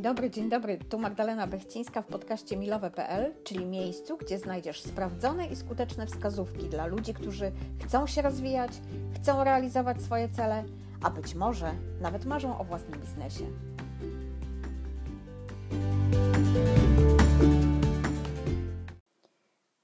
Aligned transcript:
Dobry, 0.00 0.30
dzień 0.30 0.48
dobry. 0.48 0.78
Tu 0.78 0.98
Magdalena 0.98 1.46
Bechcińska 1.46 2.02
w 2.02 2.06
podcaście 2.06 2.56
milowe.pl, 2.56 3.34
czyli 3.44 3.66
miejscu, 3.66 4.16
gdzie 4.16 4.38
znajdziesz 4.38 4.82
sprawdzone 4.82 5.46
i 5.46 5.56
skuteczne 5.56 6.06
wskazówki 6.06 6.68
dla 6.68 6.86
ludzi, 6.86 7.14
którzy 7.14 7.52
chcą 7.84 8.06
się 8.06 8.22
rozwijać, 8.22 8.72
chcą 9.14 9.44
realizować 9.44 10.02
swoje 10.02 10.28
cele, 10.28 10.64
a 11.02 11.10
być 11.10 11.34
może 11.34 11.72
nawet 12.00 12.24
marzą 12.24 12.58
o 12.58 12.64
własnym 12.64 13.00
biznesie. 13.00 13.44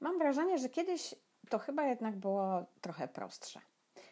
Mam 0.00 0.18
wrażenie, 0.18 0.58
że 0.58 0.68
kiedyś 0.68 1.14
to 1.48 1.58
chyba 1.58 1.86
jednak 1.86 2.16
było 2.16 2.66
trochę 2.80 3.08
prostsze. 3.08 3.60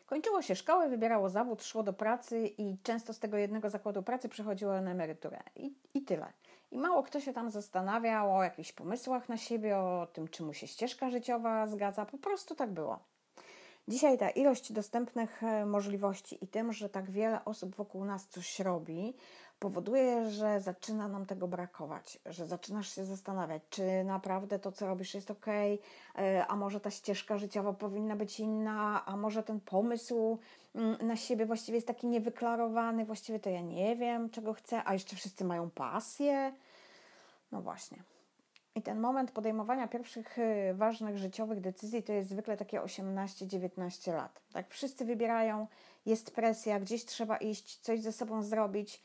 Kończyło 0.06 0.42
się 0.42 0.56
szkołę, 0.56 0.88
wybierało 0.88 1.28
zawód, 1.28 1.64
szło 1.64 1.82
do 1.82 1.92
pracy 1.92 2.46
i 2.58 2.78
często 2.82 3.12
z 3.12 3.18
tego 3.18 3.36
jednego 3.36 3.70
zakładu 3.70 4.02
pracy 4.02 4.28
przechodziło 4.28 4.80
na 4.80 4.90
emeryturę. 4.90 5.42
I, 5.56 5.74
I 5.94 6.02
tyle. 6.02 6.32
I 6.70 6.78
mało 6.78 7.02
kto 7.02 7.20
się 7.20 7.32
tam 7.32 7.50
zastanawiał 7.50 8.36
o 8.36 8.42
jakichś 8.42 8.72
pomysłach 8.72 9.28
na 9.28 9.36
siebie, 9.36 9.78
o 9.78 10.06
tym, 10.12 10.28
czy 10.28 10.42
mu 10.42 10.54
się 10.54 10.66
ścieżka 10.66 11.10
życiowa 11.10 11.66
zgadza. 11.66 12.06
Po 12.06 12.18
prostu 12.18 12.54
tak 12.54 12.70
było. 12.70 12.98
Dzisiaj 13.88 14.18
ta 14.18 14.30
ilość 14.30 14.72
dostępnych 14.72 15.42
e, 15.42 15.66
możliwości 15.66 16.44
i 16.44 16.48
tym, 16.48 16.72
że 16.72 16.88
tak 16.88 17.10
wiele 17.10 17.44
osób 17.44 17.74
wokół 17.74 18.04
nas 18.04 18.28
coś 18.28 18.60
robi, 18.60 19.14
powoduje, 19.58 20.30
że 20.30 20.60
zaczyna 20.60 21.08
nam 21.08 21.26
tego 21.26 21.48
brakować, 21.48 22.18
że 22.26 22.46
zaczynasz 22.46 22.94
się 22.94 23.04
zastanawiać, 23.04 23.62
czy 23.70 24.04
naprawdę 24.04 24.58
to, 24.58 24.72
co 24.72 24.86
robisz, 24.86 25.14
jest 25.14 25.30
ok, 25.30 25.46
e, 25.48 26.46
a 26.46 26.56
może 26.56 26.80
ta 26.80 26.90
ścieżka 26.90 27.38
życiowa 27.38 27.72
powinna 27.72 28.16
być 28.16 28.40
inna, 28.40 29.02
a 29.06 29.16
może 29.16 29.42
ten 29.42 29.60
pomysł 29.60 30.38
mm, 30.74 31.06
na 31.06 31.16
siebie 31.16 31.46
właściwie 31.46 31.76
jest 31.76 31.86
taki 31.86 32.06
niewyklarowany, 32.06 33.04
właściwie 33.04 33.40
to 33.40 33.50
ja 33.50 33.60
nie 33.60 33.96
wiem, 33.96 34.30
czego 34.30 34.52
chcę, 34.52 34.82
a 34.84 34.92
jeszcze 34.92 35.16
wszyscy 35.16 35.44
mają 35.44 35.70
pasję. 35.70 36.52
No 37.52 37.62
właśnie. 37.62 38.13
I 38.76 38.82
ten 38.82 39.00
moment 39.00 39.30
podejmowania 39.30 39.88
pierwszych 39.88 40.38
y, 40.38 40.74
ważnych 40.74 41.18
życiowych 41.18 41.60
decyzji 41.60 42.02
to 42.02 42.12
jest 42.12 42.30
zwykle 42.30 42.56
takie 42.56 42.80
18-19 42.80 44.14
lat. 44.14 44.40
Tak, 44.52 44.70
wszyscy 44.70 45.04
wybierają, 45.04 45.66
jest 46.06 46.34
presja, 46.34 46.80
gdzieś 46.80 47.04
trzeba 47.04 47.36
iść, 47.36 47.78
coś 47.78 48.00
ze 48.00 48.12
sobą 48.12 48.42
zrobić. 48.42 49.02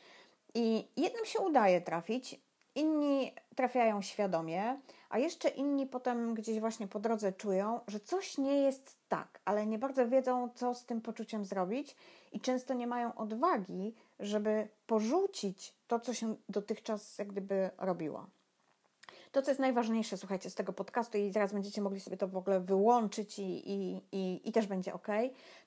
I 0.54 0.88
jednym 0.96 1.24
się 1.24 1.40
udaje 1.40 1.80
trafić, 1.80 2.40
inni 2.74 3.34
trafiają 3.56 4.02
świadomie, 4.02 4.80
a 5.10 5.18
jeszcze 5.18 5.48
inni 5.48 5.86
potem 5.86 6.34
gdzieś 6.34 6.60
właśnie 6.60 6.88
po 6.88 7.00
drodze 7.00 7.32
czują, 7.32 7.80
że 7.86 8.00
coś 8.00 8.38
nie 8.38 8.62
jest 8.62 8.96
tak, 9.08 9.40
ale 9.44 9.66
nie 9.66 9.78
bardzo 9.78 10.08
wiedzą, 10.08 10.48
co 10.54 10.74
z 10.74 10.84
tym 10.86 11.00
poczuciem 11.00 11.44
zrobić 11.44 11.96
i 12.32 12.40
często 12.40 12.74
nie 12.74 12.86
mają 12.86 13.14
odwagi, 13.14 13.94
żeby 14.20 14.68
porzucić 14.86 15.74
to, 15.86 16.00
co 16.00 16.14
się 16.14 16.36
dotychczas 16.48 17.18
jak 17.18 17.28
gdyby 17.28 17.70
robiło. 17.78 18.26
To, 19.32 19.42
co 19.42 19.50
jest 19.50 19.60
najważniejsze, 19.60 20.16
słuchajcie, 20.16 20.50
z 20.50 20.54
tego 20.54 20.72
podcastu 20.72 21.18
i 21.18 21.32
zaraz 21.32 21.52
będziecie 21.52 21.82
mogli 21.82 22.00
sobie 22.00 22.16
to 22.16 22.28
w 22.28 22.36
ogóle 22.36 22.60
wyłączyć 22.60 23.38
i, 23.38 23.70
i, 23.72 24.02
i, 24.12 24.48
i 24.48 24.52
też 24.52 24.66
będzie 24.66 24.94
ok, 24.94 25.08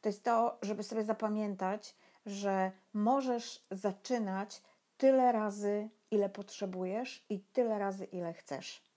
to 0.02 0.10
jest 0.10 0.24
to, 0.24 0.58
żeby 0.62 0.84
sobie 0.84 1.04
zapamiętać, 1.04 1.96
że 2.26 2.72
możesz 2.94 3.66
zaczynać 3.72 4.62
tyle 4.98 5.32
razy, 5.32 5.90
ile 6.12 6.30
potrzebujesz 6.30 7.26
i 7.30 7.40
tyle 7.40 7.80
razy, 7.80 8.06
ile 8.06 8.34
chcesz. 8.34 8.93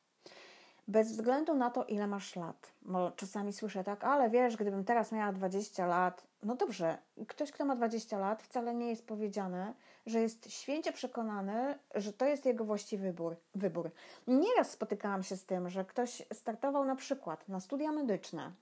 Bez 0.89 1.13
względu 1.13 1.55
na 1.55 1.71
to, 1.71 1.85
ile 1.85 2.07
masz 2.07 2.37
lat. 2.37 2.73
Bo 2.83 3.11
czasami 3.11 3.53
słyszę 3.53 3.85
tak, 3.85 4.05
ale 4.05 4.31
wiesz, 4.31 4.57
gdybym 4.57 4.85
teraz 4.85 5.13
miała 5.13 5.33
20 5.33 5.87
lat, 5.87 6.27
no 6.43 6.57
dobrze, 6.57 6.99
ktoś, 7.29 7.53
kto 7.53 7.65
ma 7.65 7.77
20 7.77 8.19
lat, 8.19 8.43
wcale 8.43 8.75
nie 8.75 8.91
jest 8.91 9.07
powiedziane, 9.07 9.75
że 10.07 10.21
jest 10.21 10.51
święcie 10.51 10.93
przekonany, 10.93 11.79
że 11.95 12.13
to 12.13 12.27
jest 12.27 12.47
jego 12.47 12.65
właściwy 12.65 13.07
wybór. 13.07 13.37
wybór. 13.55 13.91
Nieraz 14.27 14.71
spotykałam 14.71 15.23
się 15.23 15.37
z 15.37 15.45
tym, 15.45 15.69
że 15.69 15.85
ktoś 15.85 16.23
startował 16.33 16.85
na 16.85 16.97
przykład 16.97 17.49
na 17.49 17.61
studia 17.61 17.93
medyczne, 17.93 18.53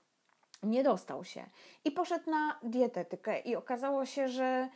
nie 0.63 0.83
dostał 0.83 1.23
się 1.23 1.45
i 1.85 1.91
poszedł 1.91 2.29
na 2.29 2.59
dietetykę, 2.63 3.39
i 3.39 3.55
okazało 3.55 4.05
się, 4.05 4.27
że 4.27 4.69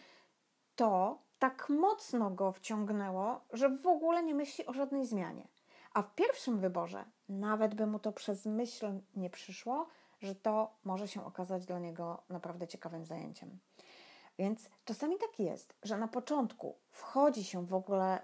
to 0.75 1.19
tak 1.39 1.69
mocno 1.69 2.31
go 2.31 2.51
wciągnęło, 2.51 3.41
że 3.53 3.69
w 3.69 3.87
ogóle 3.87 4.23
nie 4.23 4.35
myśli 4.35 4.65
o 4.65 4.73
żadnej 4.73 5.05
zmianie. 5.05 5.47
A 5.93 6.01
w 6.01 6.15
pierwszym 6.15 6.59
wyborze 6.59 7.05
nawet 7.29 7.75
by 7.75 7.87
mu 7.87 7.99
to 7.99 8.11
przez 8.11 8.45
myśl 8.45 8.99
nie 9.15 9.29
przyszło, 9.29 9.87
że 10.21 10.35
to 10.35 10.73
może 10.83 11.07
się 11.07 11.25
okazać 11.25 11.65
dla 11.65 11.79
niego 11.79 12.23
naprawdę 12.29 12.67
ciekawym 12.67 13.05
zajęciem. 13.05 13.59
Więc 14.39 14.69
czasami 14.85 15.17
tak 15.17 15.39
jest, 15.39 15.75
że 15.83 15.97
na 15.97 16.07
początku 16.07 16.75
wchodzi 16.89 17.43
się 17.43 17.65
w 17.65 17.73
ogóle 17.73 18.21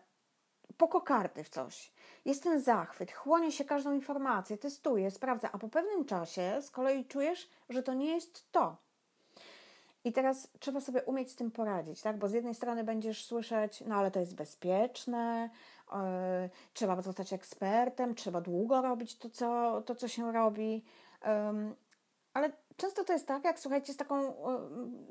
po 0.78 0.88
kokardy 0.88 1.44
w 1.44 1.50
coś. 1.50 1.94
Jest 2.26 2.44
ten 2.44 2.62
zachwyt, 2.62 3.12
chłonie 3.12 3.52
się 3.52 3.66
każdą 3.66 3.94
informację, 3.94 4.58
testuje, 4.58 5.12
sprawdza, 5.12 5.50
a 5.52 5.58
po 5.58 5.70
pewnym 5.70 6.06
czasie 6.06 6.62
z 6.62 6.72
kolei 6.72 7.06
czujesz, 7.06 7.50
że 7.70 7.84
to 7.84 7.94
nie 7.94 8.06
jest 8.06 8.52
to. 8.52 8.78
I 10.04 10.14
teraz 10.14 10.48
trzeba 10.60 10.82
sobie 10.82 11.04
umieć 11.04 11.32
z 11.32 11.36
tym 11.36 11.52
poradzić, 11.52 12.02
tak? 12.02 12.18
Bo 12.18 12.28
z 12.28 12.34
jednej 12.34 12.56
strony 12.56 12.84
będziesz 12.84 13.26
słyszeć, 13.26 13.84
no 13.88 13.96
ale 13.96 14.12
to 14.12 14.20
jest 14.20 14.36
bezpieczne, 14.36 15.50
trzeba 16.74 17.02
zostać 17.02 17.34
ekspertem, 17.34 18.16
trzeba 18.16 18.42
długo 18.42 18.82
robić 18.82 19.18
to, 19.18 19.30
co, 19.30 19.82
to, 19.82 19.96
co 19.96 20.08
się 20.08 20.32
robi. 20.32 20.84
Ale 22.34 22.52
często 22.78 23.04
to 23.04 23.14
jest 23.14 23.28
tak, 23.28 23.44
jak 23.44 23.60
słuchajcie, 23.60 23.94
z 23.94 23.98
taką 23.98 24.34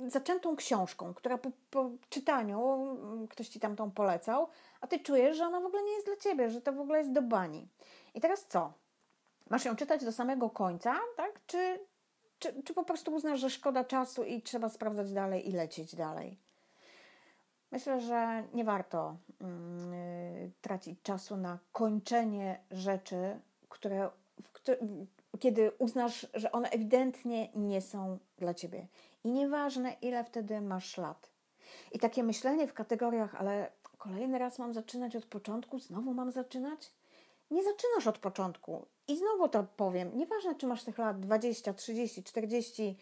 zaczętą 0.06 0.56
książką, 0.56 1.14
która 1.14 1.38
po, 1.38 1.50
po 1.70 1.90
czytaniu 2.08 2.88
ktoś 3.30 3.48
ci 3.48 3.60
tam 3.60 3.76
tą 3.76 3.90
polecał, 3.90 4.48
a 4.80 4.86
ty 4.86 5.00
czujesz, 5.00 5.36
że 5.36 5.46
ona 5.46 5.60
w 5.60 5.64
ogóle 5.64 5.82
nie 5.82 5.92
jest 5.92 6.06
dla 6.06 6.16
ciebie, 6.16 6.50
że 6.50 6.60
to 6.60 6.72
w 6.72 6.80
ogóle 6.80 6.98
jest 6.98 7.12
do 7.12 7.22
bani. 7.22 7.68
I 8.14 8.20
teraz 8.20 8.46
co? 8.46 8.72
Masz 9.50 9.64
ją 9.64 9.76
czytać 9.76 10.04
do 10.04 10.12
samego 10.12 10.50
końca, 10.50 10.96
tak? 11.16 11.40
Czy 11.46 11.78
czy, 12.44 12.62
czy 12.62 12.74
po 12.74 12.84
prostu 12.84 13.14
uznasz, 13.14 13.40
że 13.40 13.50
szkoda 13.50 13.84
czasu 13.84 14.24
i 14.24 14.42
trzeba 14.42 14.68
sprawdzać 14.68 15.12
dalej 15.12 15.48
i 15.48 15.52
lecieć 15.52 15.94
dalej? 15.94 16.38
Myślę, 17.74 18.00
że 18.00 18.44
nie 18.52 18.64
warto 18.64 19.16
yy, 19.40 20.50
tracić 20.60 21.02
czasu 21.02 21.36
na 21.36 21.58
kończenie 21.72 22.60
rzeczy, 22.70 23.40
które, 23.68 24.10
kiedy 25.40 25.72
uznasz, 25.78 26.26
że 26.34 26.52
one 26.52 26.70
ewidentnie 26.70 27.48
nie 27.54 27.80
są 27.80 28.18
dla 28.38 28.54
ciebie. 28.54 28.86
I 29.24 29.30
nieważne, 29.30 29.96
ile 30.02 30.24
wtedy 30.24 30.60
masz 30.60 30.98
lat. 30.98 31.30
I 31.92 31.98
takie 31.98 32.22
myślenie 32.22 32.66
w 32.66 32.74
kategoriach, 32.74 33.34
ale 33.34 33.70
kolejny 33.98 34.38
raz 34.38 34.58
mam 34.58 34.74
zaczynać 34.74 35.16
od 35.16 35.24
początku, 35.24 35.78
znowu 35.78 36.14
mam 36.14 36.30
zaczynać? 36.30 36.92
Nie 37.50 37.62
zaczynasz 37.62 38.06
od 38.06 38.18
początku. 38.18 38.86
I 39.08 39.16
znowu 39.16 39.48
to 39.48 39.64
powiem, 39.76 40.10
nieważne 40.16 40.54
czy 40.54 40.66
masz 40.66 40.84
tych 40.84 40.98
lat 40.98 41.20
20, 41.20 41.74
30, 41.74 42.22
40, 42.22 42.96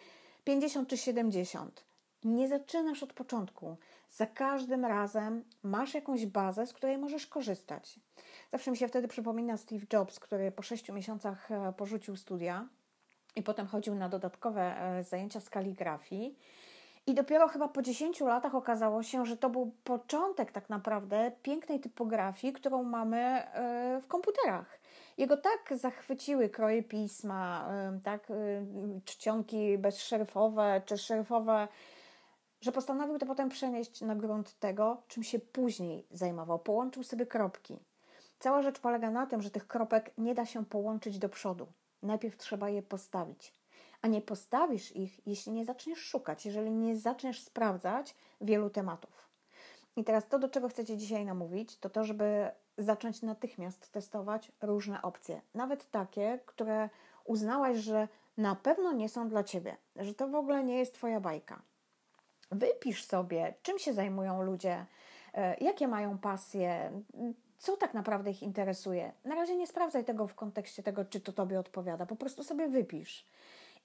50 0.45 0.89
czy 0.89 0.97
70. 0.97 1.92
Nie 2.25 2.49
zaczynasz 2.49 3.03
od 3.03 3.13
początku. 3.13 3.77
Za 4.11 4.27
każdym 4.27 4.85
razem 4.85 5.45
masz 5.63 5.95
jakąś 5.95 6.27
bazę, 6.27 6.67
z 6.67 6.73
której 6.73 6.99
możesz 6.99 7.27
korzystać. 7.27 8.01
Zawsze 8.53 8.71
mi 8.71 8.77
się 8.77 8.89
wtedy 8.89 9.09
przypomina 9.09 9.57
Steve 9.57 9.87
Jobs, 9.93 10.21
który 10.21 10.53
po 10.53 10.63
6 10.63 10.93
miesiącach 10.93 11.51
e, 11.51 11.73
porzucił 11.77 12.17
studia 12.17 12.69
i 13.37 13.43
potem 13.43 13.67
chodził 13.67 13.95
na 13.95 14.09
dodatkowe 14.09 14.81
e, 14.81 15.05
zajęcia 15.05 15.41
z 15.41 15.51
kaligrafii. 15.51 16.39
I 17.07 17.15
dopiero 17.15 17.49
chyba 17.49 17.69
po 17.69 17.83
10 17.83 18.21
latach 18.21 18.55
okazało 18.55 19.03
się, 19.03 19.27
że 19.27 19.37
to 19.37 19.51
był 19.51 19.73
początek 19.85 20.53
tak 20.53 20.71
naprawdę 20.71 21.33
pięknej 21.43 21.81
typografii, 21.81 22.53
którą 22.53 22.83
mamy 22.83 23.19
e, 23.19 24.01
w 24.03 24.07
komputerach. 24.07 24.79
Jego 25.19 25.37
tak 25.37 25.79
zachwyciły 25.79 26.49
kroje 26.49 26.83
pisma, 26.83 27.69
tak, 28.05 28.29
czcionki 29.05 29.79
bezszeryfowe 29.79 30.83
czy 30.87 30.99
szeryfowe, 30.99 31.69
że 32.63 32.73
postanowił 32.73 33.19
to 33.19 33.27
potem 33.27 33.49
przenieść 33.49 34.01
na 34.01 34.15
grunt 34.15 34.59
tego, 34.59 35.03
czym 35.09 35.23
się 35.23 35.39
później 35.39 36.07
zajmował. 36.11 36.59
Połączył 36.59 37.03
sobie 37.03 37.27
kropki. 37.27 37.79
Cała 38.39 38.63
rzecz 38.63 38.81
polega 38.81 39.11
na 39.11 39.27
tym, 39.27 39.43
że 39.43 39.51
tych 39.51 39.67
kropek 39.67 40.11
nie 40.19 40.35
da 40.35 40.47
się 40.47 40.65
połączyć 40.65 41.19
do 41.19 41.29
przodu. 41.29 41.67
Najpierw 42.03 42.37
trzeba 42.37 42.69
je 42.69 42.83
postawić. 42.83 43.53
A 44.03 44.09
nie 44.09 44.21
postawisz 44.21 44.97
ich, 44.97 45.27
jeśli 45.27 45.53
nie 45.53 45.65
zaczniesz 45.65 45.99
szukać, 45.99 46.47
jeżeli 46.47 46.71
nie 46.71 46.97
zaczniesz 46.97 47.43
sprawdzać 47.43 48.15
wielu 48.41 48.71
tematów. 48.71 49.29
I 49.97 50.05
teraz 50.05 50.29
to, 50.29 50.39
do 50.39 50.49
czego 50.49 50.69
chcecie 50.69 50.97
dzisiaj 50.97 51.25
namówić, 51.25 51.79
to 51.79 51.91
to, 51.91 52.05
żeby 52.05 52.51
zacząć 52.79 53.23
natychmiast 53.23 53.93
testować 53.93 54.53
różne 54.61 55.03
opcje, 55.03 55.41
nawet 55.55 55.91
takie, 55.91 56.41
które 56.47 56.89
uznałaś, 57.25 57.79
że 57.79 58.09
na 58.37 58.55
pewno 58.55 58.93
nie 58.93 59.09
są 59.09 59.29
dla 59.29 59.45
ciebie, 59.45 59.77
że 59.97 60.15
to 60.15 60.29
w 60.29 60.35
ogóle 60.35 60.65
nie 60.65 60.79
jest 60.79 60.95
twoja 60.95 61.21
bajka. 61.21 61.63
Wypisz 62.53 63.05
sobie, 63.05 63.55
czym 63.63 63.79
się 63.79 63.93
zajmują 63.93 64.43
ludzie, 64.43 64.87
e, 65.35 65.57
jakie 65.61 65.89
mają 65.89 66.19
pasje, 66.19 66.93
co 67.59 67.77
tak 67.77 67.95
naprawdę 67.95 68.31
ich 68.31 68.43
interesuje. 68.43 69.13
Na 69.25 69.35
razie 69.35 69.57
nie 69.57 69.67
sprawdzaj 69.67 70.05
tego 70.05 70.27
w 70.27 70.35
kontekście 70.35 70.83
tego, 70.83 71.05
czy 71.05 71.21
to 71.21 71.33
tobie 71.33 71.61
odpowiada, 71.61 72.07
po 72.07 72.17
prostu 72.17 72.45
sobie 72.45 72.69
wypisz. 72.69 73.27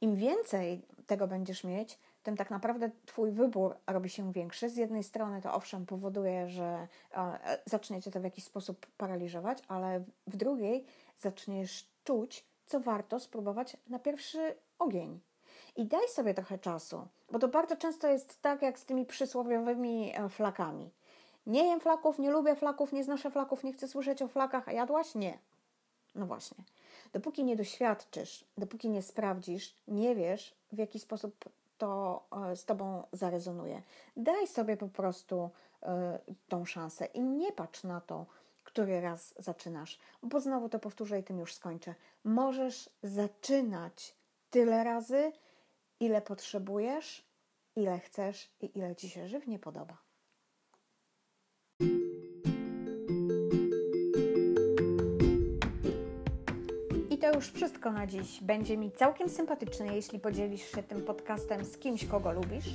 Im 0.02 0.16
więcej 0.16 0.81
tego 1.08 1.28
będziesz 1.28 1.64
mieć, 1.64 2.00
tym 2.24 2.38
tak 2.38 2.50
naprawdę 2.50 2.92
Twój 3.06 3.31
wybór 3.31 3.75
robi 3.88 4.10
się 4.10 4.31
większy. 4.31 4.70
Z 4.70 4.78
jednej 4.78 5.04
strony 5.04 5.42
to 5.42 5.54
owszem 5.54 5.86
powoduje, 5.86 6.50
że 6.50 6.88
e, 7.13 7.58
zaczniecie 7.66 8.12
to 8.12 8.20
w 8.20 8.24
jakiś 8.24 8.44
sposób 8.44 8.86
paraliżować, 8.98 9.63
ale 9.68 10.04
w 10.28 10.38
drugiej 10.38 10.86
zaczniesz 11.18 11.90
czuć, 12.04 12.46
co 12.66 12.80
warto 12.80 13.20
spróbować 13.20 13.78
na 13.88 14.00
pierwszy 14.00 14.56
ogień. 14.80 15.20
I 15.77 15.85
daj 15.85 16.07
sobie 16.09 16.33
trochę 16.33 16.57
czasu, 16.57 17.07
bo 17.31 17.39
to 17.39 17.47
bardzo 17.47 17.75
często 17.75 18.07
jest 18.07 18.41
tak 18.41 18.62
jak 18.62 18.79
z 18.79 18.85
tymi 18.85 19.06
przysłowiowymi 19.06 20.13
e, 20.15 20.29
flakami. 20.29 20.89
Nie 21.47 21.68
jem 21.68 21.79
flaków, 21.79 22.19
nie 22.19 22.31
lubię 22.31 22.56
flaków, 22.56 22.94
nie 22.94 23.03
znoszę 23.03 23.31
flaków, 23.31 23.63
nie 23.63 23.74
chcę 23.74 23.88
słyszeć 23.88 24.21
o 24.21 24.27
flakach, 24.27 24.69
a 24.69 24.71
jadłaś? 24.71 25.15
Nie. 25.15 25.38
No 26.15 26.25
właśnie. 26.25 26.57
Dopóki 27.13 27.44
nie 27.44 27.56
doświadczysz, 27.56 28.45
dopóki 28.57 28.89
nie 28.89 29.01
sprawdzisz, 29.01 29.75
nie 29.88 30.15
wiesz, 30.15 30.53
w 30.71 30.77
jaki 30.77 31.00
sposób 31.00 31.35
to 31.77 32.24
e, 32.51 32.56
z 32.56 32.65
Tobą 32.65 33.03
zarezonuje. 33.12 33.81
Daj 34.18 34.47
sobie 34.47 34.77
po 34.77 34.88
prostu 34.88 35.50
e, 35.83 36.19
tą 36.50 36.65
szansę 36.65 37.06
i 37.06 37.21
nie 37.21 37.51
patrz 37.51 37.83
na 37.83 38.01
to, 38.01 38.25
który 38.63 39.01
raz 39.01 39.33
zaczynasz, 39.39 40.00
bo 40.24 40.39
znowu 40.39 40.69
to 40.69 40.79
powtórzę 40.79 41.19
i 41.19 41.24
tym 41.24 41.39
już 41.39 41.53
skończę. 41.53 41.95
Możesz 42.24 42.89
zaczynać 43.03 44.15
tyle 44.51 44.83
razy, 44.83 45.31
ile 46.00 46.22
potrzebujesz, 46.22 47.28
ile 47.76 48.00
chcesz 48.00 48.50
i 48.62 48.78
ile 48.78 48.96
Ci 48.96 49.10
się 49.10 49.28
żywnie 49.28 49.60
podoba. 49.60 49.98
I 57.10 57.18
to 57.18 57.34
już 57.34 57.52
wszystko 57.52 57.92
na 57.92 58.08
dziś. 58.08 58.42
Będzie 58.42 58.78
mi 58.78 58.92
całkiem 58.92 59.30
sympatyczne, 59.30 59.96
jeśli 59.96 60.20
podzielisz 60.20 60.72
się 60.72 60.84
tym 60.84 61.02
podcastem 61.02 61.66
z 61.66 61.78
kimś, 61.78 62.06
kogo 62.06 62.32
lubisz. 62.32 62.70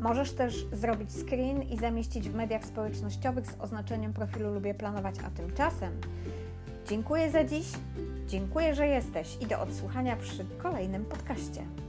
Możesz 0.00 0.32
też 0.32 0.66
zrobić 0.72 1.10
screen 1.10 1.62
i 1.62 1.78
zamieścić 1.78 2.28
w 2.28 2.34
mediach 2.34 2.64
społecznościowych 2.64 3.46
z 3.46 3.60
oznaczeniem 3.60 4.12
profilu 4.12 4.54
Lubię 4.54 4.74
Planować, 4.74 5.14
a 5.26 5.30
tymczasem 5.30 6.00
dziękuję 6.88 7.30
za 7.30 7.44
dziś, 7.44 7.66
dziękuję, 8.26 8.74
że 8.74 8.86
jesteś 8.86 9.36
i 9.40 9.46
do 9.46 9.60
odsłuchania 9.60 10.16
przy 10.16 10.44
kolejnym 10.62 11.04
podcaście. 11.04 11.85